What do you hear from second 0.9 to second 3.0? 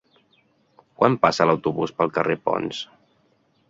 Quan passa l'autobús pel carrer Ponts?